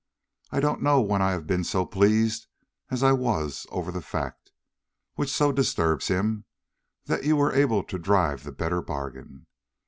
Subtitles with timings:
[0.51, 2.47] I don't know when I have been so pleased
[2.89, 4.49] as I was over the fact,
[5.13, 6.45] which so disturbs him,
[7.05, 9.45] that you were able to drive the better bargain.